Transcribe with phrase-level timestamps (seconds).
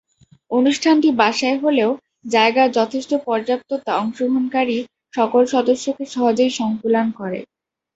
[0.51, 1.89] অনুষ্ঠানটি বাসায় হলেও
[2.27, 4.77] জায়গার যথেষ্ট পর্যাপ্ততা অংশগ্রহণকারী
[5.13, 7.39] সকল সদস্যকে সহজেই সংকুলান করে।